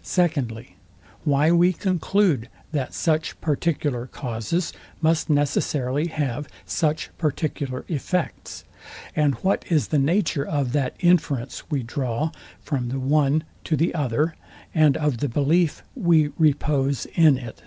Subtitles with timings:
[0.00, 0.76] Secondly,
[1.24, 8.64] Why we conclude, that such particular causes must necessarily have such particular effects;
[9.14, 12.30] and what is the nature of that inference we draw
[12.62, 14.36] from the one to the other,
[14.74, 17.60] and of the belief we repose in it?